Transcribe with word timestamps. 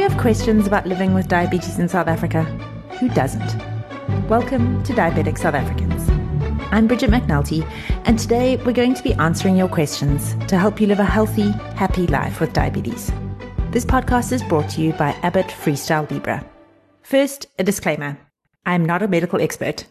You 0.00 0.08
have 0.08 0.18
questions 0.18 0.66
about 0.66 0.86
living 0.86 1.12
with 1.12 1.28
diabetes 1.28 1.78
in 1.78 1.86
South 1.86 2.08
Africa? 2.08 2.44
Who 2.98 3.10
doesn't? 3.10 3.54
Welcome 4.30 4.82
to 4.84 4.94
Diabetic 4.94 5.36
South 5.36 5.52
Africans. 5.52 6.08
I'm 6.72 6.86
Bridget 6.86 7.10
McNulty, 7.10 7.70
and 8.06 8.18
today 8.18 8.56
we're 8.56 8.72
going 8.72 8.94
to 8.94 9.02
be 9.02 9.12
answering 9.12 9.58
your 9.58 9.68
questions 9.68 10.34
to 10.48 10.56
help 10.56 10.80
you 10.80 10.86
live 10.86 11.00
a 11.00 11.04
healthy, 11.04 11.50
happy 11.76 12.06
life 12.06 12.40
with 12.40 12.54
diabetes. 12.54 13.12
This 13.72 13.84
podcast 13.84 14.32
is 14.32 14.42
brought 14.42 14.70
to 14.70 14.80
you 14.80 14.94
by 14.94 15.10
Abbott 15.22 15.48
Freestyle 15.48 16.10
Libre. 16.10 16.46
First, 17.02 17.48
a 17.58 17.62
disclaimer 17.62 18.18
I'm 18.64 18.86
not 18.86 19.02
a 19.02 19.06
medical 19.06 19.42
expert. 19.42 19.84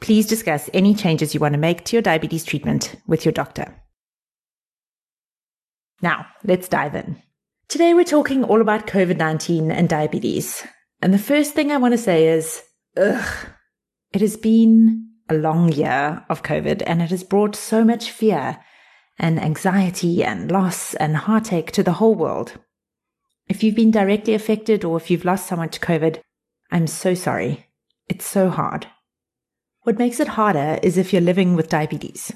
Please 0.00 0.26
discuss 0.26 0.70
any 0.74 0.92
changes 0.92 1.34
you 1.34 1.40
want 1.40 1.54
to 1.54 1.60
make 1.60 1.84
to 1.84 1.94
your 1.94 2.02
diabetes 2.02 2.44
treatment 2.44 2.96
with 3.06 3.24
your 3.24 3.32
doctor. 3.32 3.80
Now, 6.00 6.26
let's 6.42 6.66
dive 6.66 6.96
in. 6.96 7.22
Today 7.72 7.94
we're 7.94 8.04
talking 8.04 8.44
all 8.44 8.60
about 8.60 8.86
COVID 8.86 9.16
19 9.16 9.72
and 9.72 9.88
diabetes. 9.88 10.62
And 11.00 11.14
the 11.14 11.18
first 11.18 11.54
thing 11.54 11.72
I 11.72 11.78
want 11.78 11.92
to 11.92 11.98
say 11.98 12.28
is, 12.28 12.62
ugh, 12.98 13.46
it 14.12 14.20
has 14.20 14.36
been 14.36 15.08
a 15.30 15.34
long 15.36 15.72
year 15.72 16.22
of 16.28 16.42
COVID 16.42 16.82
and 16.84 17.00
it 17.00 17.08
has 17.08 17.24
brought 17.24 17.56
so 17.56 17.82
much 17.82 18.10
fear 18.10 18.58
and 19.18 19.40
anxiety 19.40 20.22
and 20.22 20.52
loss 20.52 20.92
and 20.96 21.16
heartache 21.16 21.72
to 21.72 21.82
the 21.82 21.94
whole 21.94 22.14
world. 22.14 22.58
If 23.48 23.62
you've 23.62 23.74
been 23.74 23.90
directly 23.90 24.34
affected 24.34 24.84
or 24.84 24.98
if 24.98 25.10
you've 25.10 25.24
lost 25.24 25.46
someone 25.46 25.70
to 25.70 25.80
COVID, 25.80 26.20
I'm 26.70 26.86
so 26.86 27.14
sorry. 27.14 27.68
It's 28.06 28.26
so 28.26 28.50
hard. 28.50 28.86
What 29.84 29.98
makes 29.98 30.20
it 30.20 30.28
harder 30.28 30.78
is 30.82 30.98
if 30.98 31.10
you're 31.10 31.22
living 31.22 31.56
with 31.56 31.70
diabetes. 31.70 32.32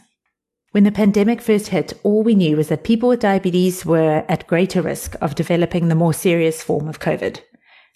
When 0.77 0.85
the 0.85 0.93
pandemic 0.93 1.41
first 1.41 1.69
hit, 1.69 1.95
all 2.03 2.23
we 2.23 2.35
knew 2.35 2.59
was 2.59 2.69
that 2.69 2.85
people 2.85 3.09
with 3.09 3.21
diabetes 3.21 3.87
were 3.87 4.27
at 4.29 4.47
greater 4.47 4.83
risk 4.83 5.17
of 5.23 5.35
developing 5.35 5.89
the 5.89 5.95
more 5.95 6.13
serious 6.13 6.63
form 6.63 6.87
of 6.87 7.01
COVID. 7.01 7.41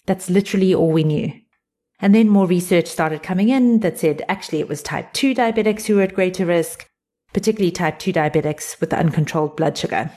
That's 0.07 0.31
literally 0.31 0.73
all 0.73 0.89
we 0.89 1.03
knew. 1.03 1.31
And 1.99 2.15
then 2.15 2.27
more 2.27 2.47
research 2.47 2.87
started 2.87 3.21
coming 3.21 3.49
in 3.49 3.81
that 3.81 3.99
said 3.99 4.23
actually 4.27 4.61
it 4.61 4.67
was 4.67 4.81
type 4.81 5.13
2 5.13 5.35
diabetics 5.35 5.85
who 5.85 5.97
were 5.97 6.01
at 6.01 6.15
greater 6.15 6.43
risk, 6.43 6.89
particularly 7.33 7.69
type 7.69 7.99
2 7.99 8.13
diabetics 8.13 8.81
with 8.81 8.95
uncontrolled 8.95 9.55
blood 9.55 9.77
sugar. 9.77 10.09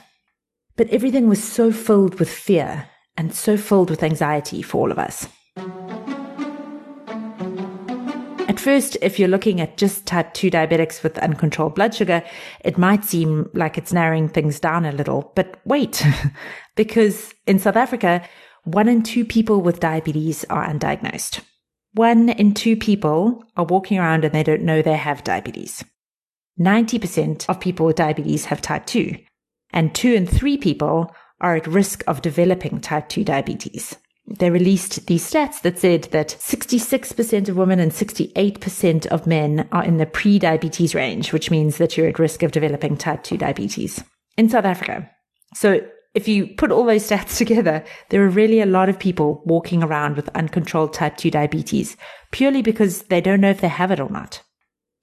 But 0.75 0.89
everything 0.89 1.29
was 1.29 1.45
so 1.45 1.71
filled 1.71 2.19
with 2.19 2.31
fear 2.31 2.89
and 3.15 3.35
so 3.35 3.59
filled 3.59 3.91
with 3.91 4.03
anxiety 4.03 4.63
for 4.63 4.79
all 4.79 4.91
of 4.91 4.99
us. 4.99 5.29
First, 8.65 8.97
if 9.03 9.19
you're 9.19 9.29
looking 9.29 9.61
at 9.61 9.77
just 9.77 10.07
type 10.07 10.33
2 10.33 10.51
diabetics 10.51 11.03
with 11.03 11.19
uncontrolled 11.19 11.75
blood 11.75 11.95
sugar, 11.95 12.25
it 12.61 12.79
might 12.79 13.05
seem 13.05 13.51
like 13.53 13.77
it's 13.77 13.93
narrowing 13.93 14.27
things 14.29 14.59
down 14.59 14.87
a 14.87 14.93
little. 14.93 15.33
But 15.35 15.61
wait, 15.67 16.03
because 16.75 17.35
in 17.47 17.59
South 17.59 17.77
Africa, 17.77 18.27
one 18.65 18.89
in 18.89 19.03
two 19.03 19.27
people 19.27 19.61
with 19.61 19.81
diabetes 19.81 20.45
are 20.49 20.67
undiagnosed. 20.67 21.43
One 21.93 22.31
in 22.31 22.55
two 22.55 22.75
people 22.75 23.45
are 23.57 23.67
walking 23.67 23.99
around 23.99 24.25
and 24.25 24.35
they 24.35 24.43
don't 24.43 24.63
know 24.63 24.81
they 24.81 24.97
have 24.97 25.23
diabetes. 25.23 25.85
90% 26.59 27.49
of 27.51 27.61
people 27.61 27.85
with 27.85 27.97
diabetes 27.97 28.47
have 28.47 28.63
type 28.63 28.87
2, 28.87 29.15
and 29.73 29.95
two 29.95 30.15
in 30.15 30.27
three 30.27 30.57
people 30.57 31.15
are 31.41 31.57
at 31.57 31.67
risk 31.67 32.03
of 32.07 32.23
developing 32.23 32.81
type 32.81 33.11
2 33.11 33.25
diabetes 33.25 33.97
they 34.27 34.51
released 34.51 35.07
these 35.07 35.31
stats 35.31 35.61
that 35.63 35.79
said 35.79 36.05
that 36.05 36.29
66% 36.41 37.49
of 37.49 37.57
women 37.57 37.79
and 37.79 37.93
68% 37.93 39.07
of 39.07 39.27
men 39.27 39.69
are 39.71 39.85
in 39.85 39.99
the 39.99 40.07
pre-diabetes 40.07 40.95
range, 40.95 41.33
which 41.33 41.51
means 41.51 41.77
that 41.77 41.97
you're 41.97 42.09
at 42.09 42.19
risk 42.19 42.43
of 42.43 42.53
developing 42.53 42.97
type 42.97 43.23
2 43.23 43.37
diabetes 43.37 44.03
in 44.39 44.49
South 44.49 44.65
Africa. 44.65 45.11
So 45.55 45.81
if 46.15 46.27
you 46.27 46.47
put 46.47 46.71
all 46.71 46.85
those 46.85 47.07
stats 47.07 47.37
together, 47.39 47.85
there 48.09 48.25
are 48.25 48.29
really 48.29 48.61
a 48.61 48.67
lot 48.67 48.89
of 48.89 48.99
people 48.99 49.43
walking 49.45 49.83
around 49.83 50.17
with 50.17 50.31
uncontrolled 50.31 50.95
type 50.95 51.19
2 51.19 51.31
diabetes 51.31 51.97
purely 52.31 52.63
because 52.63 53.03
they 53.03 53.21
don't 53.21 53.41
know 53.41 53.51
if 53.51 53.61
they 53.61 53.69
have 53.69 53.91
it 53.91 54.01
or 54.01 54.09
not. 54.09 54.43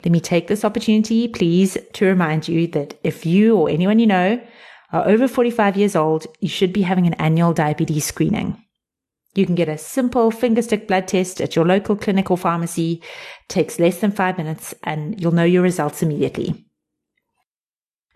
Let 0.04 0.12
me 0.12 0.20
take 0.20 0.48
this 0.48 0.66
opportunity, 0.66 1.28
please, 1.28 1.78
to 1.94 2.06
remind 2.06 2.48
you 2.48 2.66
that 2.70 3.00
if 3.04 3.24
you 3.24 3.56
or 3.56 3.70
anyone 3.70 4.00
you 4.00 4.08
know 4.08 4.42
are 4.92 5.08
over 5.08 5.28
45 5.28 5.78
years 5.78 5.96
old, 5.96 6.26
you 6.40 6.50
should 6.50 6.74
be 6.74 6.82
having 6.82 7.06
an 7.06 7.14
annual 7.16 7.54
diabetes 7.54 8.06
screening. 8.06 8.62
You 9.34 9.46
can 9.46 9.56
get 9.56 9.70
a 9.70 9.78
simple 9.78 10.30
fingerstick 10.30 10.88
blood 10.88 11.08
test 11.08 11.40
at 11.40 11.56
your 11.56 11.66
local 11.66 11.96
clinic 11.96 12.30
or 12.30 12.38
pharmacy. 12.38 13.02
Takes 13.48 13.80
less 13.80 14.00
than 14.00 14.12
five 14.12 14.38
minutes 14.38 14.74
and 14.84 15.20
you'll 15.20 15.32
know 15.32 15.46
your 15.46 15.64
results 15.64 16.04
immediately. 16.04 16.66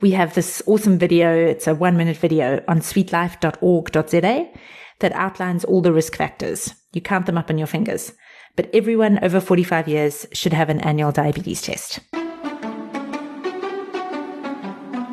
We 0.01 0.11
have 0.11 0.35
this 0.35 0.61
awesome 0.67 0.97
video. 0.97 1.33
It's 1.33 1.67
a 1.67 1.75
one 1.75 1.95
minute 1.95 2.17
video 2.17 2.61
on 2.67 2.81
sweetlife.org.za 2.81 4.49
that 4.99 5.11
outlines 5.13 5.63
all 5.63 5.81
the 5.81 5.93
risk 5.93 6.15
factors. 6.15 6.73
You 6.91 7.01
count 7.01 7.25
them 7.25 7.37
up 7.37 7.49
on 7.49 7.57
your 7.57 7.67
fingers. 7.67 8.13
But 8.55 8.69
everyone 8.73 9.19
over 9.23 9.39
45 9.39 9.87
years 9.87 10.25
should 10.31 10.53
have 10.53 10.69
an 10.69 10.79
annual 10.81 11.11
diabetes 11.11 11.61
test. 11.61 11.99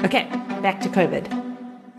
Okay, 0.05 0.25
back 0.63 0.81
to 0.81 0.89
COVID. 0.89 1.42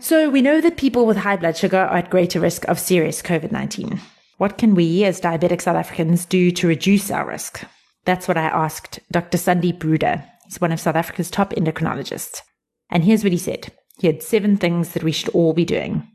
So 0.04 0.28
we 0.28 0.42
know 0.42 0.60
that 0.60 0.76
people 0.76 1.06
with 1.06 1.16
high 1.16 1.38
blood 1.38 1.56
sugar 1.56 1.78
are 1.78 1.96
at 1.96 2.10
greater 2.10 2.38
risk 2.38 2.68
of 2.68 2.78
serious 2.78 3.22
COVID 3.22 3.50
19. 3.50 4.02
What 4.36 4.58
can 4.58 4.74
we 4.74 5.02
as 5.02 5.18
diabetic 5.18 5.62
South 5.62 5.78
Africans 5.78 6.26
do 6.26 6.50
to 6.50 6.68
reduce 6.68 7.10
our 7.10 7.26
risk? 7.26 7.64
That's 8.04 8.28
what 8.28 8.36
I 8.36 8.42
asked 8.42 9.00
Dr. 9.10 9.38
Sundeep 9.38 9.82
Ruder. 9.82 10.22
He's 10.44 10.60
one 10.60 10.72
of 10.72 10.80
South 10.80 10.94
Africa's 10.94 11.30
top 11.30 11.54
endocrinologists. 11.54 12.42
And 12.90 13.02
here's 13.02 13.24
what 13.24 13.32
he 13.32 13.38
said. 13.38 13.72
He 13.98 14.06
had 14.06 14.22
seven 14.22 14.58
things 14.58 14.92
that 14.92 15.02
we 15.02 15.10
should 15.10 15.30
all 15.30 15.54
be 15.54 15.64
doing. 15.64 16.06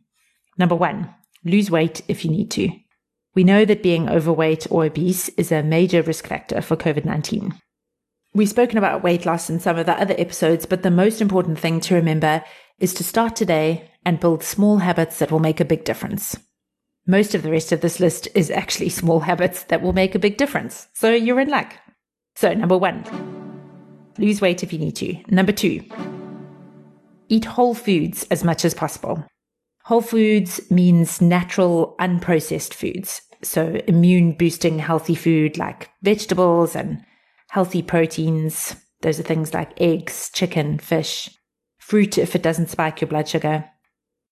Number 0.55 0.75
one, 0.75 1.11
lose 1.43 1.71
weight 1.71 2.03
if 2.07 2.23
you 2.23 2.29
need 2.29 2.51
to. 2.51 2.69
We 3.33 3.43
know 3.43 3.65
that 3.65 3.81
being 3.81 4.07
overweight 4.07 4.67
or 4.69 4.85
obese 4.85 5.29
is 5.29 5.51
a 5.51 5.63
major 5.63 6.03
risk 6.03 6.27
factor 6.27 6.61
for 6.61 6.75
COVID 6.75 7.05
19. 7.05 7.55
We've 8.35 8.47
spoken 8.47 8.77
about 8.77 9.01
weight 9.01 9.25
loss 9.25 9.49
in 9.49 9.59
some 9.59 9.79
of 9.79 9.87
the 9.87 9.99
other 9.99 10.13
episodes, 10.19 10.67
but 10.67 10.83
the 10.83 10.91
most 10.91 11.21
important 11.21 11.57
thing 11.57 11.79
to 11.79 11.95
remember 11.95 12.43
is 12.79 12.93
to 12.95 13.03
start 13.03 13.35
today 13.35 13.89
and 14.05 14.19
build 14.19 14.43
small 14.43 14.77
habits 14.77 15.19
that 15.19 15.31
will 15.31 15.39
make 15.39 15.59
a 15.59 15.65
big 15.65 15.83
difference. 15.83 16.37
Most 17.05 17.35
of 17.35 17.43
the 17.43 17.51
rest 17.51 17.71
of 17.71 17.81
this 17.81 17.99
list 17.99 18.27
is 18.35 18.51
actually 18.51 18.89
small 18.89 19.21
habits 19.21 19.63
that 19.63 19.81
will 19.81 19.93
make 19.93 20.15
a 20.15 20.19
big 20.19 20.37
difference. 20.37 20.87
So 20.93 21.11
you're 21.11 21.39
in 21.39 21.49
luck. 21.49 21.73
So, 22.35 22.53
number 22.53 22.77
one, 22.77 23.03
lose 24.17 24.41
weight 24.41 24.63
if 24.63 24.71
you 24.71 24.79
need 24.79 24.95
to. 24.97 25.17
Number 25.27 25.51
two, 25.51 25.83
eat 27.27 27.45
whole 27.45 27.73
foods 27.73 28.25
as 28.31 28.43
much 28.43 28.63
as 28.63 28.73
possible. 28.73 29.25
Whole 29.83 30.01
foods 30.01 30.61
means 30.71 31.19
natural, 31.19 31.95
unprocessed 31.99 32.73
foods. 32.73 33.21
So, 33.41 33.81
immune 33.87 34.33
boosting 34.33 34.79
healthy 34.79 35.15
food 35.15 35.57
like 35.57 35.89
vegetables 36.01 36.75
and 36.75 37.03
healthy 37.49 37.81
proteins. 37.81 38.75
Those 39.01 39.19
are 39.19 39.23
things 39.23 39.53
like 39.53 39.81
eggs, 39.81 40.29
chicken, 40.33 40.77
fish 40.77 41.29
fruit 41.89 42.19
if 42.19 42.35
it 42.35 42.43
doesn't 42.43 42.69
spike 42.69 43.01
your 43.01 43.07
blood 43.07 43.27
sugar. 43.27 43.65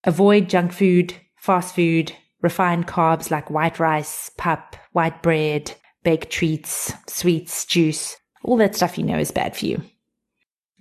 Avoid 0.04 0.48
junk 0.48 0.72
food, 0.72 1.16
fast 1.36 1.74
food, 1.74 2.14
refined 2.42 2.88
carbs 2.88 3.32
like 3.32 3.50
white 3.50 3.80
rice, 3.80 4.30
pap, 4.38 4.76
white 4.92 5.24
bread, 5.24 5.74
baked 6.04 6.30
treats, 6.30 6.94
sweets, 7.08 7.66
juice, 7.66 8.16
all 8.44 8.58
that 8.58 8.76
stuff 8.76 8.96
you 8.98 9.04
know 9.04 9.18
is 9.18 9.32
bad 9.32 9.58
for 9.58 9.66
you. 9.66 9.82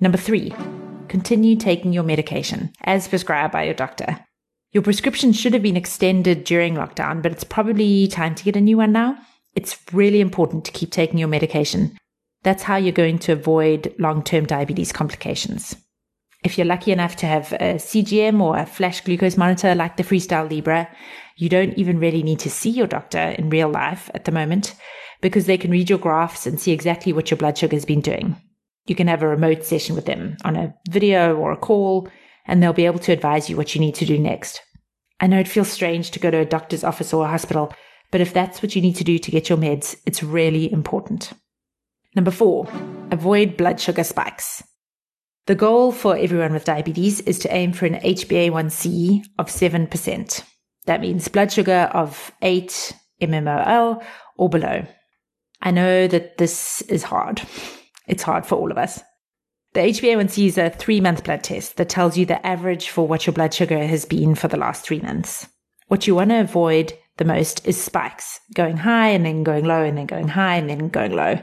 Number 0.00 0.18
three, 0.18 0.54
continue 1.08 1.56
taking 1.56 1.94
your 1.94 2.02
medication 2.02 2.72
as 2.82 3.08
prescribed 3.08 3.54
by 3.54 3.64
your 3.64 3.74
doctor. 3.74 4.20
Your 4.72 4.82
prescription 4.82 5.32
should 5.32 5.54
have 5.54 5.62
been 5.62 5.78
extended 5.78 6.44
during 6.44 6.74
lockdown, 6.74 7.22
but 7.22 7.32
it's 7.32 7.44
probably 7.44 8.06
time 8.06 8.34
to 8.34 8.44
get 8.44 8.56
a 8.56 8.60
new 8.60 8.76
one 8.76 8.92
now. 8.92 9.16
It's 9.54 9.78
really 9.94 10.20
important 10.20 10.66
to 10.66 10.72
keep 10.72 10.90
taking 10.90 11.18
your 11.18 11.28
medication. 11.28 11.96
That's 12.42 12.64
how 12.64 12.76
you're 12.76 12.92
going 12.92 13.18
to 13.20 13.32
avoid 13.32 13.94
long 13.98 14.22
term 14.22 14.44
diabetes 14.44 14.92
complications. 14.92 15.74
If 16.46 16.56
you're 16.56 16.64
lucky 16.64 16.92
enough 16.92 17.16
to 17.16 17.26
have 17.26 17.52
a 17.54 17.74
CGM 17.74 18.40
or 18.40 18.56
a 18.56 18.66
flash 18.66 19.00
glucose 19.00 19.36
monitor 19.36 19.74
like 19.74 19.96
the 19.96 20.04
Freestyle 20.04 20.48
Libre, 20.48 20.88
you 21.34 21.48
don't 21.48 21.74
even 21.74 21.98
really 21.98 22.22
need 22.22 22.38
to 22.38 22.50
see 22.50 22.70
your 22.70 22.86
doctor 22.86 23.18
in 23.18 23.50
real 23.50 23.68
life 23.68 24.08
at 24.14 24.26
the 24.26 24.30
moment 24.30 24.76
because 25.20 25.46
they 25.46 25.58
can 25.58 25.72
read 25.72 25.90
your 25.90 25.98
graphs 25.98 26.46
and 26.46 26.60
see 26.60 26.70
exactly 26.70 27.12
what 27.12 27.32
your 27.32 27.36
blood 27.36 27.58
sugar 27.58 27.74
has 27.74 27.84
been 27.84 28.00
doing. 28.00 28.36
You 28.86 28.94
can 28.94 29.08
have 29.08 29.24
a 29.24 29.26
remote 29.26 29.64
session 29.64 29.96
with 29.96 30.06
them 30.06 30.36
on 30.44 30.54
a 30.54 30.72
video 30.88 31.34
or 31.34 31.50
a 31.50 31.56
call, 31.56 32.08
and 32.46 32.62
they'll 32.62 32.72
be 32.72 32.86
able 32.86 33.00
to 33.00 33.12
advise 33.12 33.50
you 33.50 33.56
what 33.56 33.74
you 33.74 33.80
need 33.80 33.96
to 33.96 34.06
do 34.06 34.16
next. 34.16 34.62
I 35.18 35.26
know 35.26 35.40
it 35.40 35.48
feels 35.48 35.68
strange 35.68 36.12
to 36.12 36.20
go 36.20 36.30
to 36.30 36.38
a 36.38 36.44
doctor's 36.44 36.84
office 36.84 37.12
or 37.12 37.24
a 37.24 37.28
hospital, 37.28 37.74
but 38.12 38.20
if 38.20 38.32
that's 38.32 38.62
what 38.62 38.76
you 38.76 38.82
need 38.82 38.94
to 38.94 39.04
do 39.04 39.18
to 39.18 39.30
get 39.32 39.48
your 39.48 39.58
meds, 39.58 39.96
it's 40.06 40.22
really 40.22 40.72
important. 40.72 41.32
Number 42.14 42.30
four, 42.30 42.68
avoid 43.10 43.56
blood 43.56 43.80
sugar 43.80 44.04
spikes. 44.04 44.62
The 45.46 45.54
goal 45.54 45.92
for 45.92 46.16
everyone 46.16 46.52
with 46.52 46.64
diabetes 46.64 47.20
is 47.20 47.38
to 47.40 47.54
aim 47.54 47.72
for 47.72 47.86
an 47.86 48.00
HbA1c 48.00 49.26
of 49.38 49.46
7%. 49.46 50.42
That 50.86 51.00
means 51.00 51.28
blood 51.28 51.52
sugar 51.52 51.88
of 51.92 52.32
8 52.42 52.92
mmol 53.22 54.04
or 54.36 54.48
below. 54.48 54.84
I 55.62 55.70
know 55.70 56.08
that 56.08 56.38
this 56.38 56.82
is 56.82 57.04
hard. 57.04 57.42
It's 58.08 58.24
hard 58.24 58.44
for 58.44 58.56
all 58.56 58.72
of 58.72 58.78
us. 58.78 59.00
The 59.74 59.80
HbA1c 59.82 60.46
is 60.46 60.58
a 60.58 60.70
three 60.70 61.00
month 61.00 61.22
blood 61.22 61.44
test 61.44 61.76
that 61.76 61.88
tells 61.88 62.16
you 62.16 62.26
the 62.26 62.44
average 62.44 62.88
for 62.88 63.06
what 63.06 63.26
your 63.26 63.34
blood 63.34 63.54
sugar 63.54 63.86
has 63.86 64.04
been 64.04 64.34
for 64.34 64.48
the 64.48 64.56
last 64.56 64.84
three 64.84 65.00
months. 65.00 65.48
What 65.86 66.08
you 66.08 66.16
want 66.16 66.30
to 66.30 66.40
avoid 66.40 66.92
the 67.18 67.24
most 67.24 67.64
is 67.64 67.80
spikes, 67.80 68.40
going 68.54 68.78
high 68.78 69.10
and 69.10 69.24
then 69.24 69.44
going 69.44 69.64
low 69.64 69.84
and 69.84 69.96
then 69.96 70.06
going 70.06 70.28
high 70.28 70.56
and 70.56 70.68
then 70.68 70.88
going 70.88 71.12
low. 71.12 71.40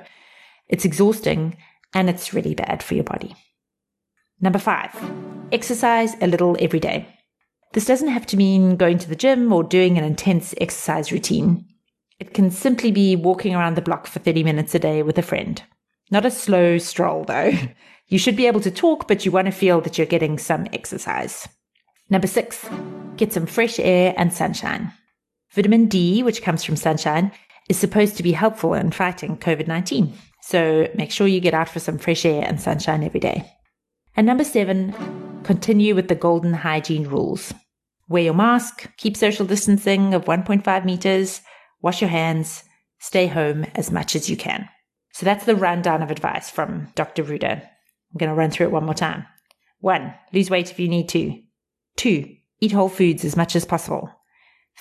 It's 0.67 0.83
exhausting 0.83 1.55
and 1.94 2.09
it's 2.09 2.33
really 2.33 2.53
bad 2.53 2.83
for 2.83 2.95
your 2.95 3.05
body. 3.05 3.35
Number 4.44 4.60
five, 4.60 4.94
exercise 5.54 6.18
a 6.19 6.28
little 6.28 6.57
every 6.60 6.81
day. 6.81 7.07
This 7.72 7.86
doesn't 7.86 8.10
have 8.10 8.25
to 8.25 8.36
mean 8.36 8.75
going 8.75 8.98
to 8.98 9.07
the 9.07 9.16
gym 9.16 9.54
or 9.54 9.63
doing 9.63 9.98
an 9.98 10.04
intense 10.04 10.54
exercise 10.60 11.13
routine. 11.13 11.66
It 12.19 12.34
can 12.34 12.51
simply 12.51 12.92
be 12.92 13.16
walking 13.16 13.56
around 13.56 13.75
the 13.75 13.81
block 13.81 14.06
for 14.06 14.19
30 14.19 14.44
minutes 14.44 14.75
a 14.75 14.80
day 14.80 15.01
with 15.01 15.18
a 15.18 15.22
friend. 15.22 15.63
Not 16.12 16.25
a 16.25 16.31
slow 16.31 16.78
stroll, 16.78 17.24
though. 17.24 17.54
You 18.10 18.19
should 18.19 18.36
be 18.36 18.45
able 18.48 18.60
to 18.60 18.69
talk, 18.69 19.07
but 19.07 19.25
you 19.25 19.31
want 19.31 19.45
to 19.45 19.51
feel 19.51 19.80
that 19.81 19.98
you're 19.98 20.06
getting 20.06 20.38
some 20.38 20.68
exercise. 20.74 21.48
Number 22.10 22.28
six, 22.28 22.63
get 23.16 23.31
some 23.31 23.46
fresh 23.46 23.80
air 23.80 24.13
and 24.18 24.31
sunshine. 24.31 24.92
Vitamin 25.54 25.88
D, 25.88 26.22
which 26.22 26.44
comes 26.44 26.66
from 26.66 26.75
sunshine, 26.75 27.31
is 27.69 27.78
supposed 27.78 28.18
to 28.18 28.24
be 28.24 28.34
helpful 28.34 28.74
in 28.74 28.92
fighting 28.92 29.38
COVID 29.38 29.68
19. 29.68 30.13
So 30.42 30.89
make 30.96 31.12
sure 31.12 31.28
you 31.28 31.39
get 31.39 31.54
out 31.54 31.69
for 31.69 31.80
some 31.80 31.98
fresh 31.98 32.25
air 32.25 32.44
and 32.46 32.62
sunshine 32.62 33.04
every 33.04 33.22
day. 33.22 33.50
And 34.15 34.27
number 34.27 34.44
seven, 34.44 34.94
continue 35.44 35.95
with 35.95 36.07
the 36.07 36.15
golden 36.15 36.54
hygiene 36.54 37.07
rules. 37.07 37.54
Wear 38.07 38.24
your 38.24 38.33
mask, 38.33 38.89
keep 38.98 39.18
social 39.18 39.45
distancing 39.45 40.13
of 40.13 40.25
1.5 40.25 40.86
meters, 40.86 41.42
wash 41.81 42.01
your 42.01 42.10
hands, 42.10 42.63
stay 43.00 43.27
home 43.27 43.65
as 43.75 43.92
much 43.92 44.15
as 44.15 44.30
you 44.30 44.38
can. 44.38 44.69
So 45.13 45.25
that's 45.25 45.45
the 45.45 45.56
rundown 45.56 46.04
of 46.04 46.12
advice 46.12 46.50
from 46.50 46.89
Dr. 46.95 47.24
Ruder. 47.24 47.62
I'm 47.62 48.18
going 48.18 48.30
to 48.30 48.36
run 48.36 48.51
through 48.51 48.68
it 48.68 48.71
one 48.71 48.86
more 48.86 48.94
time. 48.94 49.25
One, 49.80 50.13
lose 50.31 50.50
weight 50.50 50.71
if 50.71 50.80
you 50.80 50.88
need 50.88 51.10
to. 51.10 51.42
Two, 51.95 52.36
eat 52.62 52.71
whole 52.71 52.89
foods 52.89 53.25
as 53.25 53.36
much 53.36 53.56
as 53.56 53.65
possible. 53.65 54.10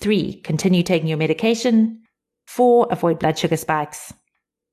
Three, 0.00 0.40
continue 0.42 0.82
taking 0.82 1.08
your 1.08 1.18
medication. 1.18 2.02
Four, 2.46 2.86
avoid 2.90 3.18
blood 3.18 3.38
sugar 3.38 3.56
spikes. 3.56 4.12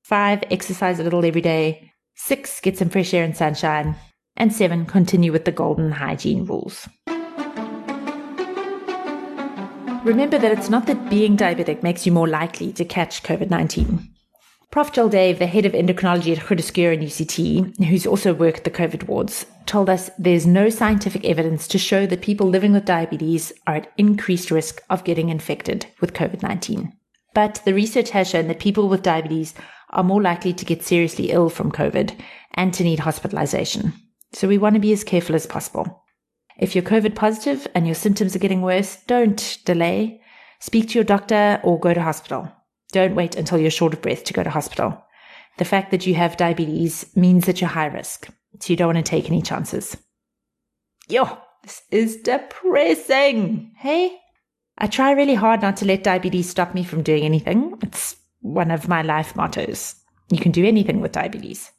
Five, 0.02 0.42
exercise 0.50 0.98
a 0.98 1.02
little 1.02 1.24
every 1.24 1.40
day. 1.40 1.92
Six, 2.14 2.60
get 2.60 2.78
some 2.78 2.88
fresh 2.88 3.14
air 3.14 3.24
and 3.24 3.36
sunshine. 3.36 3.96
And 4.36 4.52
seven, 4.52 4.86
continue 4.86 5.32
with 5.32 5.44
the 5.44 5.52
golden 5.52 5.92
hygiene 5.92 6.44
rules. 6.46 6.88
Remember 10.04 10.38
that 10.38 10.52
it's 10.52 10.70
not 10.70 10.86
that 10.86 11.10
being 11.10 11.36
diabetic 11.36 11.82
makes 11.82 12.06
you 12.06 12.12
more 12.12 12.26
likely 12.26 12.72
to 12.72 12.86
catch 12.86 13.22
COVID 13.22 13.50
19. 13.50 14.08
Prof. 14.70 14.92
Joel 14.92 15.08
Dave, 15.08 15.40
the 15.40 15.46
head 15.46 15.66
of 15.66 15.72
endocrinology 15.72 16.34
at 16.34 16.44
Groote 16.44 16.62
Schuur 16.62 16.94
and 16.94 17.02
UCT, 17.02 17.84
who's 17.84 18.06
also 18.06 18.32
worked 18.32 18.62
the 18.64 18.70
COVID 18.70 19.08
wards, 19.08 19.44
told 19.66 19.90
us 19.90 20.10
there's 20.16 20.46
no 20.46 20.70
scientific 20.70 21.24
evidence 21.24 21.66
to 21.68 21.76
show 21.76 22.06
that 22.06 22.22
people 22.22 22.46
living 22.46 22.72
with 22.72 22.84
diabetes 22.84 23.52
are 23.66 23.74
at 23.74 23.92
increased 23.98 24.50
risk 24.50 24.80
of 24.88 25.04
getting 25.04 25.28
infected 25.28 25.86
with 26.00 26.14
COVID 26.14 26.42
19. 26.42 26.92
But 27.34 27.60
the 27.64 27.74
research 27.74 28.10
has 28.10 28.30
shown 28.30 28.48
that 28.48 28.60
people 28.60 28.88
with 28.88 29.02
diabetes 29.02 29.54
are 29.90 30.04
more 30.04 30.22
likely 30.22 30.52
to 30.52 30.64
get 30.64 30.84
seriously 30.84 31.30
ill 31.30 31.50
from 31.50 31.72
COVID 31.72 32.18
and 32.54 32.72
to 32.72 32.84
need 32.84 33.00
hospitalization. 33.00 33.92
So 34.32 34.48
we 34.48 34.58
want 34.58 34.74
to 34.74 34.80
be 34.80 34.92
as 34.92 35.04
careful 35.04 35.34
as 35.34 35.46
possible. 35.46 36.04
If 36.58 36.74
you're 36.74 36.84
COVID 36.84 37.14
positive 37.14 37.66
and 37.74 37.86
your 37.86 37.94
symptoms 37.94 38.36
are 38.36 38.40
getting 38.40 38.62
worse, 38.62 38.98
don't 39.06 39.58
delay. 39.64 40.20
Speak 40.60 40.88
to 40.90 40.94
your 40.94 41.04
doctor 41.04 41.60
or 41.64 41.80
go 41.80 41.94
to 41.94 42.02
hospital. 42.02 42.52
Don't 42.92 43.14
wait 43.14 43.34
until 43.36 43.58
you're 43.58 43.70
short 43.70 43.94
of 43.94 44.02
breath 44.02 44.24
to 44.24 44.32
go 44.32 44.42
to 44.42 44.50
hospital. 44.50 45.02
The 45.58 45.64
fact 45.64 45.90
that 45.90 46.06
you 46.06 46.14
have 46.14 46.36
diabetes 46.36 47.14
means 47.16 47.46
that 47.46 47.60
you're 47.60 47.70
high 47.70 47.86
risk, 47.86 48.28
so 48.60 48.72
you 48.72 48.76
don't 48.76 48.94
want 48.94 49.04
to 49.04 49.10
take 49.10 49.26
any 49.26 49.42
chances. 49.42 49.96
Yo, 51.08 51.38
this 51.62 51.82
is 51.90 52.16
depressing. 52.18 53.72
Hey? 53.76 54.18
I 54.78 54.86
try 54.86 55.12
really 55.12 55.34
hard 55.34 55.62
not 55.62 55.76
to 55.78 55.84
let 55.84 56.04
diabetes 56.04 56.48
stop 56.48 56.74
me 56.74 56.84
from 56.84 57.02
doing 57.02 57.24
anything. 57.24 57.78
It's 57.82 58.16
one 58.40 58.70
of 58.70 58.88
my 58.88 59.02
life 59.02 59.36
mottos. 59.36 59.94
You 60.30 60.38
can 60.38 60.52
do 60.52 60.64
anything 60.64 61.00
with 61.00 61.12
diabetes. 61.12 61.70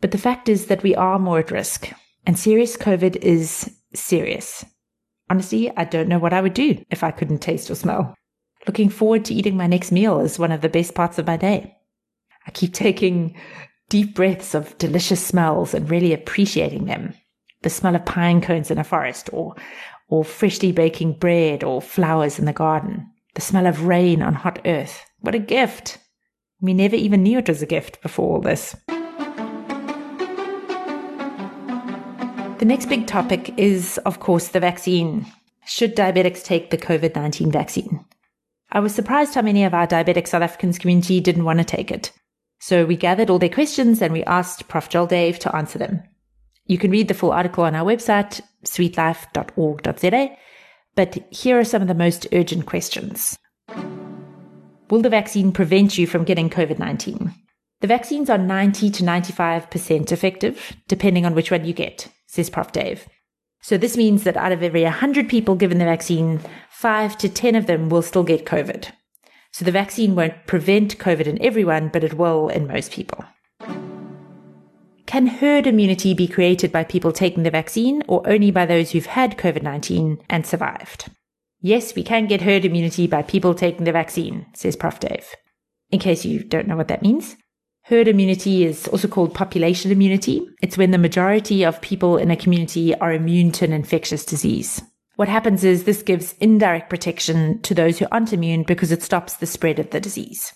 But 0.00 0.12
the 0.12 0.18
fact 0.18 0.48
is 0.48 0.66
that 0.66 0.82
we 0.82 0.94
are 0.94 1.18
more 1.18 1.38
at 1.38 1.50
risk, 1.50 1.90
and 2.26 2.38
serious 2.38 2.76
COVID 2.76 3.16
is 3.16 3.70
serious. 3.94 4.64
Honestly, 5.28 5.70
I 5.76 5.84
don't 5.84 6.08
know 6.08 6.18
what 6.18 6.32
I 6.32 6.40
would 6.40 6.54
do 6.54 6.84
if 6.90 7.04
I 7.04 7.10
couldn't 7.10 7.38
taste 7.38 7.70
or 7.70 7.74
smell. 7.74 8.14
Looking 8.66 8.88
forward 8.88 9.24
to 9.26 9.34
eating 9.34 9.56
my 9.56 9.66
next 9.66 9.92
meal 9.92 10.20
is 10.20 10.38
one 10.38 10.52
of 10.52 10.60
the 10.60 10.68
best 10.68 10.94
parts 10.94 11.18
of 11.18 11.26
my 11.26 11.36
day. 11.36 11.76
I 12.46 12.50
keep 12.50 12.74
taking 12.74 13.36
deep 13.88 14.14
breaths 14.14 14.54
of 14.54 14.76
delicious 14.78 15.24
smells 15.24 15.74
and 15.74 15.90
really 15.90 16.12
appreciating 16.12 16.86
them. 16.86 17.14
The 17.62 17.70
smell 17.70 17.94
of 17.94 18.06
pine 18.06 18.40
cones 18.40 18.70
in 18.70 18.78
a 18.78 18.84
forest 18.84 19.28
or, 19.32 19.54
or 20.08 20.24
freshly 20.24 20.72
baking 20.72 21.18
bread 21.18 21.62
or 21.62 21.82
flowers 21.82 22.38
in 22.38 22.46
the 22.46 22.52
garden. 22.52 23.10
The 23.34 23.42
smell 23.42 23.66
of 23.66 23.84
rain 23.84 24.22
on 24.22 24.34
hot 24.34 24.60
earth. 24.64 25.04
What 25.20 25.34
a 25.34 25.38
gift. 25.38 25.98
We 26.60 26.72
never 26.72 26.96
even 26.96 27.22
knew 27.22 27.38
it 27.38 27.48
was 27.48 27.62
a 27.62 27.66
gift 27.66 28.00
before 28.02 28.36
all 28.36 28.40
this. 28.40 28.74
The 32.60 32.66
next 32.66 32.90
big 32.90 33.06
topic 33.06 33.54
is, 33.58 33.96
of 34.04 34.20
course, 34.20 34.48
the 34.48 34.60
vaccine. 34.60 35.24
Should 35.64 35.96
diabetics 35.96 36.44
take 36.44 36.68
the 36.68 36.76
COVID 36.76 37.16
19 37.16 37.50
vaccine? 37.50 38.04
I 38.70 38.80
was 38.80 38.94
surprised 38.94 39.34
how 39.34 39.40
many 39.40 39.64
of 39.64 39.72
our 39.72 39.86
diabetic 39.86 40.28
South 40.28 40.42
Africans 40.42 40.78
community 40.78 41.20
didn't 41.20 41.44
want 41.44 41.58
to 41.60 41.64
take 41.64 41.90
it. 41.90 42.12
So 42.58 42.84
we 42.84 42.96
gathered 42.96 43.30
all 43.30 43.38
their 43.38 43.48
questions 43.48 44.02
and 44.02 44.12
we 44.12 44.24
asked 44.24 44.68
Prof. 44.68 44.90
Joel 44.90 45.06
Dave 45.06 45.38
to 45.38 45.56
answer 45.56 45.78
them. 45.78 46.02
You 46.66 46.76
can 46.76 46.90
read 46.90 47.08
the 47.08 47.14
full 47.14 47.32
article 47.32 47.64
on 47.64 47.74
our 47.74 47.82
website, 47.82 48.42
sweetlife.org.za, 48.66 50.36
but 50.96 51.18
here 51.30 51.58
are 51.58 51.64
some 51.64 51.80
of 51.80 51.88
the 51.88 51.94
most 51.94 52.26
urgent 52.30 52.66
questions. 52.66 53.38
Will 54.90 55.00
the 55.00 55.08
vaccine 55.08 55.50
prevent 55.50 55.96
you 55.96 56.06
from 56.06 56.24
getting 56.24 56.50
COVID 56.50 56.78
19? 56.78 57.32
The 57.80 57.86
vaccines 57.86 58.28
are 58.28 58.38
90 58.38 58.90
to 58.90 59.02
95% 59.02 60.12
effective, 60.12 60.76
depending 60.86 61.24
on 61.24 61.34
which 61.34 61.50
one 61.50 61.64
you 61.64 61.72
get 61.72 62.08
says 62.26 62.50
Prof. 62.50 62.72
Dave. 62.72 63.08
So 63.62 63.76
this 63.76 63.96
means 63.96 64.22
that 64.24 64.36
out 64.36 64.52
of 64.52 64.62
every 64.62 64.84
100 64.84 65.28
people 65.28 65.54
given 65.54 65.78
the 65.78 65.84
vaccine, 65.84 66.40
5 66.70 67.18
to 67.18 67.28
10 67.28 67.54
of 67.56 67.66
them 67.66 67.88
will 67.88 68.02
still 68.02 68.22
get 68.22 68.46
COVID. 68.46 68.90
So 69.52 69.64
the 69.64 69.72
vaccine 69.72 70.14
won't 70.14 70.46
prevent 70.46 70.98
COVID 70.98 71.26
in 71.26 71.42
everyone, 71.42 71.88
but 71.88 72.04
it 72.04 72.14
will 72.14 72.48
in 72.48 72.68
most 72.68 72.92
people. 72.92 73.24
Can 75.06 75.26
herd 75.26 75.66
immunity 75.66 76.14
be 76.14 76.28
created 76.28 76.70
by 76.70 76.84
people 76.84 77.10
taking 77.10 77.42
the 77.42 77.50
vaccine 77.50 78.02
or 78.06 78.22
only 78.26 78.52
by 78.52 78.64
those 78.64 78.92
who've 78.92 79.06
had 79.06 79.36
COVID 79.36 79.62
19 79.62 80.18
and 80.30 80.46
survived? 80.46 81.10
Yes, 81.60 81.96
we 81.96 82.04
can 82.04 82.26
get 82.26 82.42
herd 82.42 82.64
immunity 82.64 83.06
by 83.08 83.22
people 83.22 83.54
taking 83.54 83.84
the 83.84 83.92
vaccine, 83.92 84.46
says 84.54 84.76
Prof. 84.76 85.00
Dave. 85.00 85.34
In 85.90 85.98
case 85.98 86.24
you 86.24 86.44
don't 86.44 86.68
know 86.68 86.76
what 86.76 86.88
that 86.88 87.02
means, 87.02 87.36
Herd 87.90 88.06
immunity 88.06 88.64
is 88.64 88.86
also 88.86 89.08
called 89.08 89.34
population 89.34 89.90
immunity. 89.90 90.48
It's 90.62 90.78
when 90.78 90.92
the 90.92 90.96
majority 90.96 91.64
of 91.64 91.80
people 91.80 92.18
in 92.18 92.30
a 92.30 92.36
community 92.36 92.94
are 92.94 93.12
immune 93.12 93.50
to 93.50 93.64
an 93.64 93.72
infectious 93.72 94.24
disease. 94.24 94.80
What 95.16 95.26
happens 95.26 95.64
is 95.64 95.82
this 95.82 96.00
gives 96.00 96.34
indirect 96.34 96.88
protection 96.88 97.60
to 97.62 97.74
those 97.74 97.98
who 97.98 98.06
aren't 98.12 98.32
immune 98.32 98.62
because 98.62 98.92
it 98.92 99.02
stops 99.02 99.34
the 99.34 99.46
spread 99.46 99.80
of 99.80 99.90
the 99.90 99.98
disease. 99.98 100.52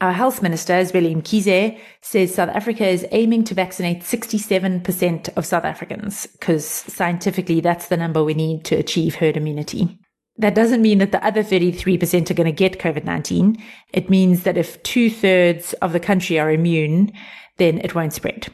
Our 0.00 0.12
health 0.12 0.42
minister, 0.42 0.74
Zweli 0.74 1.16
Mkhize, 1.16 1.76
says 2.02 2.36
South 2.36 2.50
Africa 2.50 2.86
is 2.86 3.04
aiming 3.10 3.42
to 3.44 3.54
vaccinate 3.54 4.02
67% 4.02 5.36
of 5.36 5.44
South 5.44 5.64
Africans 5.64 6.28
because 6.28 6.64
scientifically 6.64 7.60
that's 7.60 7.88
the 7.88 7.96
number 7.96 8.22
we 8.22 8.34
need 8.34 8.64
to 8.66 8.76
achieve 8.76 9.16
herd 9.16 9.36
immunity. 9.36 9.98
That 10.36 10.54
doesn't 10.54 10.82
mean 10.82 10.98
that 10.98 11.12
the 11.12 11.24
other 11.24 11.42
33% 11.42 12.30
are 12.30 12.34
going 12.34 12.46
to 12.46 12.52
get 12.52 12.78
COVID 12.78 13.04
19. 13.04 13.62
It 13.92 14.08
means 14.10 14.44
that 14.44 14.56
if 14.56 14.82
two 14.82 15.10
thirds 15.10 15.72
of 15.74 15.92
the 15.92 16.00
country 16.00 16.38
are 16.38 16.50
immune, 16.50 17.12
then 17.58 17.78
it 17.78 17.94
won't 17.94 18.14
spread. 18.14 18.48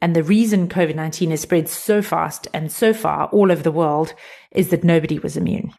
And 0.00 0.14
the 0.14 0.22
reason 0.22 0.68
COVID 0.68 0.94
19 0.94 1.30
has 1.30 1.40
spread 1.40 1.68
so 1.68 2.02
fast 2.02 2.46
and 2.52 2.70
so 2.70 2.92
far 2.92 3.26
all 3.28 3.50
over 3.50 3.62
the 3.62 3.72
world 3.72 4.14
is 4.52 4.68
that 4.68 4.84
nobody 4.84 5.18
was 5.18 5.36
immune. 5.36 5.72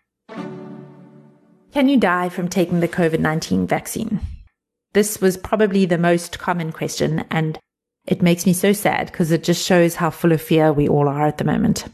Can 1.71 1.89
you 1.89 1.97
die 1.97 2.29
from 2.29 2.47
taking 2.47 2.79
the 2.79 2.87
COVID 2.87 3.19
19 3.19 3.67
vaccine? 3.67 4.21
This 4.93 5.19
was 5.19 5.35
probably 5.35 5.85
the 5.85 5.97
most 5.97 6.39
common 6.39 6.71
question, 6.71 7.25
and 7.29 7.59
it 8.07 8.21
makes 8.21 8.45
me 8.45 8.53
so 8.53 8.71
sad 8.71 9.11
because 9.11 9.29
it 9.29 9.43
just 9.43 9.65
shows 9.65 9.95
how 9.95 10.09
full 10.09 10.31
of 10.31 10.41
fear 10.41 10.71
we 10.71 10.87
all 10.87 11.09
are 11.09 11.27
at 11.27 11.37
the 11.37 11.43
moment. 11.43 11.85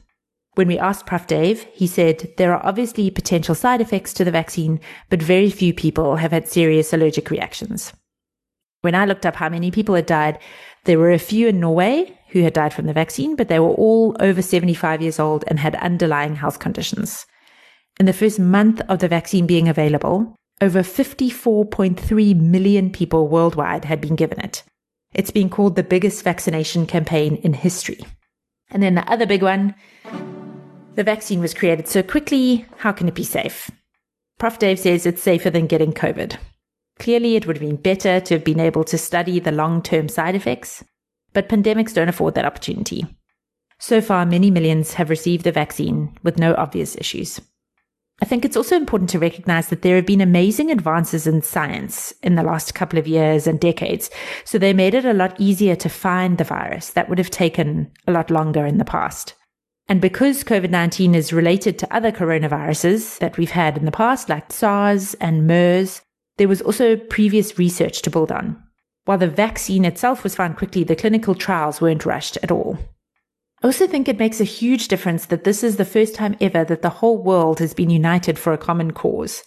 When 0.55 0.67
we 0.67 0.77
asked 0.77 1.05
Prof. 1.05 1.27
Dave, 1.27 1.63
he 1.71 1.87
said 1.87 2.33
there 2.37 2.53
are 2.53 2.65
obviously 2.65 3.09
potential 3.09 3.55
side 3.55 3.79
effects 3.79 4.13
to 4.13 4.25
the 4.25 4.31
vaccine, 4.31 4.81
but 5.09 5.21
very 5.21 5.49
few 5.49 5.73
people 5.73 6.17
have 6.17 6.31
had 6.31 6.47
serious 6.47 6.91
allergic 6.91 7.29
reactions. 7.29 7.93
When 8.81 8.95
I 8.95 9.05
looked 9.05 9.25
up 9.25 9.37
how 9.37 9.47
many 9.47 9.71
people 9.71 9.95
had 9.95 10.07
died, 10.07 10.39
there 10.83 10.99
were 10.99 11.11
a 11.11 11.19
few 11.19 11.47
in 11.47 11.61
Norway 11.61 12.19
who 12.29 12.41
had 12.41 12.53
died 12.53 12.73
from 12.73 12.85
the 12.85 12.93
vaccine, 12.93 13.35
but 13.35 13.47
they 13.47 13.59
were 13.59 13.69
all 13.69 14.15
over 14.19 14.41
75 14.41 15.01
years 15.01 15.19
old 15.19 15.45
and 15.47 15.59
had 15.59 15.75
underlying 15.75 16.35
health 16.35 16.59
conditions. 16.59 17.25
In 17.97 18.05
the 18.05 18.13
first 18.13 18.39
month 18.39 18.81
of 18.89 18.99
the 18.99 19.07
vaccine 19.07 19.45
being 19.45 19.69
available, 19.69 20.35
over 20.59 20.81
54.3 20.81 22.39
million 22.39 22.89
people 22.89 23.27
worldwide 23.27 23.85
had 23.85 24.01
been 24.01 24.15
given 24.15 24.39
it. 24.41 24.63
It's 25.13 25.31
been 25.31 25.49
called 25.49 25.75
the 25.75 25.83
biggest 25.83 26.23
vaccination 26.23 26.87
campaign 26.87 27.35
in 27.37 27.53
history. 27.53 27.99
And 28.69 28.81
then 28.81 28.95
the 28.95 29.09
other 29.11 29.25
big 29.25 29.43
one 29.43 29.75
the 31.01 31.05
vaccine 31.05 31.39
was 31.39 31.55
created 31.55 31.87
so 31.87 32.03
quickly. 32.03 32.63
How 32.77 32.91
can 32.91 33.07
it 33.07 33.15
be 33.15 33.23
safe? 33.23 33.71
Prof. 34.37 34.59
Dave 34.59 34.77
says 34.77 35.07
it's 35.07 35.23
safer 35.23 35.49
than 35.49 35.65
getting 35.65 35.93
COVID. 35.93 36.37
Clearly, 36.99 37.35
it 37.35 37.47
would 37.47 37.57
have 37.57 37.67
been 37.67 37.75
better 37.75 38.19
to 38.19 38.35
have 38.35 38.43
been 38.43 38.59
able 38.59 38.83
to 38.83 38.99
study 38.99 39.39
the 39.39 39.51
long 39.51 39.81
term 39.81 40.07
side 40.07 40.35
effects, 40.35 40.83
but 41.33 41.49
pandemics 41.49 41.95
don't 41.95 42.07
afford 42.07 42.35
that 42.35 42.45
opportunity. 42.45 43.07
So 43.79 43.99
far, 43.99 44.27
many 44.27 44.51
millions 44.51 44.93
have 44.93 45.09
received 45.09 45.43
the 45.43 45.51
vaccine 45.51 46.15
with 46.21 46.37
no 46.37 46.53
obvious 46.53 46.95
issues. 46.95 47.41
I 48.21 48.25
think 48.25 48.45
it's 48.45 48.57
also 48.57 48.75
important 48.75 49.09
to 49.09 49.17
recognize 49.17 49.69
that 49.69 49.81
there 49.81 49.95
have 49.95 50.05
been 50.05 50.21
amazing 50.21 50.69
advances 50.69 51.25
in 51.25 51.41
science 51.41 52.13
in 52.21 52.35
the 52.35 52.43
last 52.43 52.75
couple 52.75 52.99
of 52.99 53.07
years 53.07 53.47
and 53.47 53.59
decades. 53.59 54.11
So 54.45 54.59
they 54.59 54.73
made 54.73 54.93
it 54.93 55.05
a 55.05 55.13
lot 55.13 55.41
easier 55.41 55.75
to 55.77 55.89
find 55.89 56.37
the 56.37 56.43
virus 56.43 56.91
that 56.91 57.09
would 57.09 57.17
have 57.17 57.31
taken 57.31 57.91
a 58.05 58.11
lot 58.11 58.29
longer 58.29 58.67
in 58.67 58.77
the 58.77 58.85
past. 58.85 59.33
And 59.87 59.99
because 59.99 60.43
COVID 60.43 60.69
19 60.69 61.15
is 61.15 61.33
related 61.33 61.77
to 61.79 61.93
other 61.93 62.11
coronaviruses 62.11 63.19
that 63.19 63.37
we've 63.37 63.51
had 63.51 63.77
in 63.77 63.85
the 63.85 63.91
past, 63.91 64.29
like 64.29 64.51
SARS 64.51 65.15
and 65.15 65.45
MERS, 65.45 66.01
there 66.37 66.47
was 66.47 66.61
also 66.61 66.95
previous 66.95 67.57
research 67.57 68.01
to 68.03 68.09
build 68.09 68.31
on. 68.31 68.61
While 69.05 69.17
the 69.17 69.27
vaccine 69.27 69.83
itself 69.85 70.23
was 70.23 70.35
found 70.35 70.57
quickly, 70.57 70.83
the 70.83 70.95
clinical 70.95 71.35
trials 71.35 71.81
weren't 71.81 72.05
rushed 72.05 72.37
at 72.43 72.51
all. 72.51 72.77
I 73.63 73.67
also 73.67 73.85
think 73.85 74.07
it 74.07 74.17
makes 74.17 74.39
a 74.39 74.45
huge 74.45 74.87
difference 74.87 75.25
that 75.27 75.43
this 75.43 75.63
is 75.63 75.77
the 75.77 75.85
first 75.85 76.15
time 76.15 76.35
ever 76.41 76.63
that 76.63 76.81
the 76.81 76.89
whole 76.89 77.21
world 77.21 77.59
has 77.59 77.73
been 77.73 77.89
united 77.89 78.39
for 78.39 78.53
a 78.53 78.57
common 78.57 78.91
cause. 78.91 79.43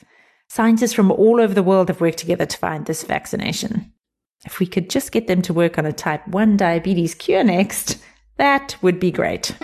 Scientists 0.49 0.93
from 0.93 1.11
all 1.11 1.41
over 1.41 1.55
the 1.55 1.63
world 1.63 1.89
have 1.89 2.01
worked 2.01 2.19
together 2.19 2.47
to 2.47 2.59
find 2.59 2.87
this 2.87 3.03
vaccination. 3.03 3.93
If 4.45 4.61
we 4.61 4.67
could 4.67 4.91
just 4.91 5.11
get 5.11 5.27
them 5.27 5.43
to 5.43 5.55
work 5.55 5.79
on 5.79 5.87
a 5.87 5.93
type 5.93 6.29
1 6.29 6.57
diabetes 6.57 7.15
cure 7.15 7.43
next, 7.43 7.99
that 8.37 8.77
would 8.83 9.01
be 9.01 9.11
great. 9.11 9.57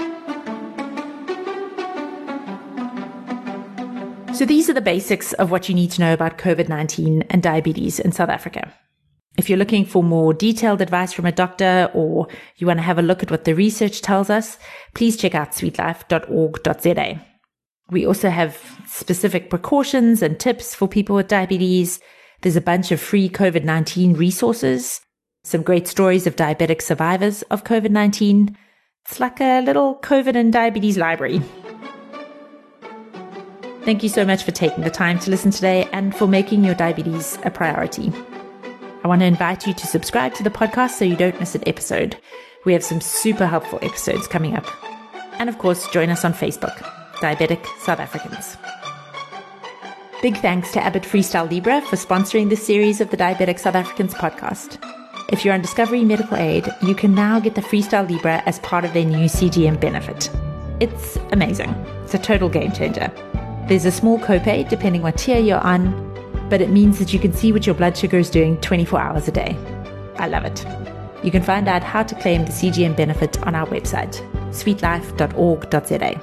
So, 4.33 4.47
these 4.47 4.71
are 4.71 4.75
the 4.75 4.81
basics 4.81 5.33
of 5.35 5.51
what 5.51 5.69
you 5.69 5.75
need 5.75 5.91
to 5.93 6.01
know 6.01 6.15
about 6.15 6.39
COVID 6.39 6.69
19 6.69 7.23
and 7.31 7.43
diabetes 7.43 7.99
in 7.99 8.13
South 8.13 8.29
Africa. 8.29 8.73
If 9.37 9.49
you're 9.49 9.59
looking 9.59 9.85
for 9.85 10.03
more 10.03 10.33
detailed 10.33 10.81
advice 10.81 11.13
from 11.13 11.27
a 11.27 11.33
doctor 11.33 11.91
or 11.95 12.29
you 12.57 12.67
want 12.67 12.79
to 12.79 12.85
have 12.85 12.99
a 12.99 13.03
look 13.03 13.23
at 13.23 13.31
what 13.31 13.45
the 13.45 13.55
research 13.55 14.03
tells 14.03 14.31
us, 14.31 14.59
please 14.95 15.17
check 15.17 15.35
out 15.35 15.53
sweetlife.org.za. 15.53 17.21
We 17.91 18.07
also 18.07 18.31
have 18.31 18.81
specific 18.87 19.51
precautions 19.51 20.23
and 20.23 20.39
tips 20.39 20.75
for 20.75 20.87
people 20.87 21.17
with 21.17 21.29
diabetes. 21.29 22.01
There's 22.43 22.57
a 22.57 22.61
bunch 22.61 22.93
of 22.93 23.01
free 23.01 23.29
COVID 23.29 23.65
19 23.65 24.15
resources, 24.15 25.01
some 25.43 25.63
great 25.63 25.89
stories 25.89 26.27
of 26.27 26.37
diabetic 26.37 26.83
survivors 26.83 27.43
of 27.51 27.65
COVID 27.65 27.91
19. 27.91 28.57
It's 29.07 29.21
like 29.21 29.41
a 29.41 29.61
little 29.61 29.97
COVID 29.97 30.37
and 30.37 30.53
diabetes 30.53 30.97
library. 30.97 31.43
Thank 33.85 34.03
you 34.03 34.11
so 34.11 34.27
much 34.27 34.45
for 34.45 34.51
taking 34.51 34.85
the 34.85 34.91
time 34.91 35.19
to 35.21 35.31
listen 35.31 35.51
today 35.51 35.89
and 35.93 36.15
for 36.15 36.29
making 36.29 36.65
your 36.65 36.75
diabetes 36.75 37.39
a 37.45 37.51
priority. 37.51 38.13
I 39.03 39.09
want 39.09 39.21
to 39.23 39.27
invite 39.27 39.67
you 39.67 39.73
to 39.73 39.87
subscribe 39.87 40.35
to 40.35 40.43
the 40.43 40.51
podcast 40.51 40.91
so 40.91 41.07
you 41.07 41.17
don't 41.17 41.41
miss 41.41 41.55
an 41.55 41.67
episode. 41.67 42.17
We 42.67 42.75
have 42.75 42.85
some 42.85 43.01
super 43.01 43.47
helpful 43.47 43.79
episodes 43.81 44.29
coming 44.29 44.55
up. 44.55 44.67
And 45.39 45.49
of 45.49 45.57
course, 45.57 45.89
join 45.89 46.11
us 46.11 46.27
on 46.27 46.35
Facebook, 46.35 46.77
Diabetic 47.17 47.65
South 47.79 48.01
Africans. 48.01 48.59
Big 50.21 50.37
thanks 50.37 50.71
to 50.73 50.85
Abbott 50.85 51.05
Freestyle 51.05 51.51
Libre 51.51 51.81
for 51.81 51.97
sponsoring 51.97 52.51
this 52.51 52.65
series 52.65 53.01
of 53.01 53.09
the 53.11 53.17
Diabetic 53.17 53.59
South 53.59 53.75
Africans 53.75 54.13
podcast. 54.13 54.77
If 55.33 55.43
you're 55.43 55.55
on 55.55 55.63
Discovery 55.63 56.05
Medical 56.05 56.37
Aid, 56.37 56.69
you 56.83 56.95
can 56.95 57.15
now 57.15 57.41
get 57.41 57.55
the 57.55 57.63
Freestyle 57.63 58.09
Libre 58.11 58.43
as 58.45 58.59
part 58.59 58.85
of 58.85 58.93
their 58.93 59.07
new 59.07 59.25
CGM 59.25 59.81
benefit. 59.81 60.29
It's 60.81 61.17
amazing. 61.33 61.71
It's 62.05 62.13
a 62.13 62.19
total 62.19 62.51
game 62.51 62.73
changer. 62.73 63.11
There's 63.71 63.85
a 63.85 63.93
small 63.93 64.19
copay 64.19 64.69
depending 64.69 65.03
what 65.03 65.17
tier 65.17 65.39
you're 65.39 65.61
on, 65.61 65.95
but 66.51 66.61
it 66.61 66.71
means 66.71 66.99
that 66.99 67.13
you 67.13 67.21
can 67.21 67.33
see 67.33 67.53
what 67.53 67.67
your 67.67 67.77
blood 67.77 67.97
sugar 67.97 68.19
is 68.19 68.29
doing 68.29 68.61
24 68.63 69.01
hours 69.01 69.29
a 69.29 69.31
day. 69.31 69.57
I 70.17 70.27
love 70.27 70.45
it. 70.45 70.67
You 71.23 71.31
can 71.31 71.45
find 71.45 71.69
out 71.69 71.85
how 71.85 72.03
to 72.03 72.17
claim 72.17 72.45
the 72.45 72.51
CGM 72.51 72.97
benefit 72.97 73.41
on 73.47 73.55
our 73.55 73.69
website, 73.69 74.17
sweetlife.org.za. 74.51 76.21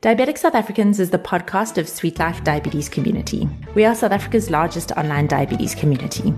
Diabetic 0.00 0.38
South 0.38 0.54
Africans 0.54 0.98
is 0.98 1.10
the 1.10 1.18
podcast 1.18 1.76
of 1.76 1.86
Sweet 1.86 2.18
Life 2.18 2.42
Diabetes 2.42 2.88
Community. 2.88 3.46
We 3.74 3.84
are 3.84 3.94
South 3.94 4.12
Africa's 4.12 4.48
largest 4.48 4.92
online 4.92 5.26
diabetes 5.26 5.74
community, 5.74 6.32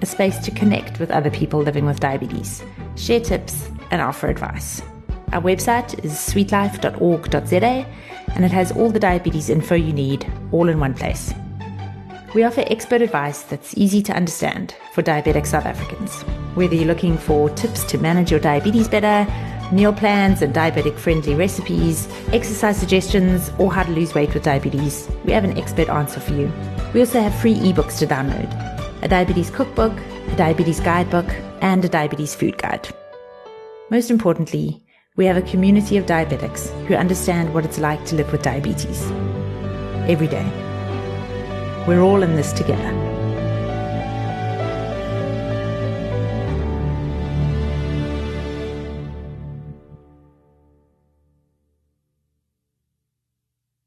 a 0.00 0.06
space 0.06 0.38
to 0.38 0.50
connect 0.50 0.98
with 0.98 1.10
other 1.10 1.30
people 1.30 1.60
living 1.60 1.84
with 1.84 2.00
diabetes, 2.00 2.64
share 2.96 3.20
tips, 3.20 3.68
and 3.90 4.00
offer 4.00 4.28
advice. 4.28 4.80
Our 5.34 5.42
website 5.42 6.04
is 6.04 6.12
sweetlife.org.za 6.12 7.86
and 8.36 8.44
it 8.44 8.52
has 8.52 8.70
all 8.70 8.88
the 8.88 9.00
diabetes 9.00 9.50
info 9.50 9.74
you 9.74 9.92
need 9.92 10.32
all 10.52 10.68
in 10.68 10.78
one 10.78 10.94
place. 10.94 11.34
We 12.36 12.44
offer 12.44 12.62
expert 12.68 13.02
advice 13.02 13.42
that's 13.42 13.76
easy 13.76 14.00
to 14.02 14.12
understand 14.12 14.76
for 14.92 15.02
diabetic 15.02 15.44
South 15.44 15.66
Africans. 15.66 16.22
Whether 16.54 16.76
you're 16.76 16.84
looking 16.84 17.18
for 17.18 17.50
tips 17.50 17.82
to 17.86 17.98
manage 17.98 18.30
your 18.30 18.38
diabetes 18.38 18.86
better, 18.86 19.28
meal 19.74 19.92
plans 19.92 20.40
and 20.40 20.54
diabetic 20.54 20.96
friendly 20.96 21.34
recipes, 21.34 22.06
exercise 22.32 22.78
suggestions, 22.78 23.50
or 23.58 23.72
how 23.72 23.82
to 23.82 23.90
lose 23.90 24.14
weight 24.14 24.34
with 24.34 24.44
diabetes, 24.44 25.08
we 25.24 25.32
have 25.32 25.42
an 25.42 25.58
expert 25.58 25.88
answer 25.88 26.20
for 26.20 26.34
you. 26.34 26.52
We 26.92 27.00
also 27.00 27.20
have 27.20 27.34
free 27.34 27.56
ebooks 27.56 27.98
to 27.98 28.06
download 28.06 28.48
a 29.02 29.08
diabetes 29.08 29.50
cookbook, 29.50 29.92
a 30.28 30.36
diabetes 30.36 30.78
guidebook, 30.78 31.26
and 31.60 31.84
a 31.84 31.88
diabetes 31.88 32.36
food 32.36 32.56
guide. 32.56 32.88
Most 33.90 34.10
importantly, 34.10 34.83
we 35.16 35.26
have 35.26 35.36
a 35.36 35.42
community 35.42 35.96
of 35.96 36.06
diabetics 36.06 36.70
who 36.86 36.94
understand 36.94 37.54
what 37.54 37.64
it's 37.64 37.78
like 37.78 38.04
to 38.04 38.16
live 38.16 38.32
with 38.32 38.42
diabetes 38.42 39.08
every 40.10 40.26
day. 40.26 40.44
We're 41.86 42.00
all 42.00 42.24
in 42.24 42.34
this 42.34 42.52
together. 42.52 43.03